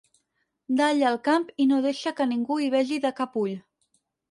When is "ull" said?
3.45-3.57